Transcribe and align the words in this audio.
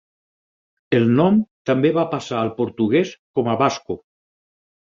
El 0.99 1.05
nom 1.19 1.37
també 1.71 1.93
va 1.99 2.07
passar 2.15 2.39
al 2.41 2.51
portuguès 2.63 3.15
com 3.39 3.53
a 3.55 3.61
"Vasco". 3.65 4.01